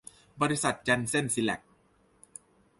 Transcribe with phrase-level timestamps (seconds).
[0.41, 1.61] บริษัทแจนเซ่นซีแลก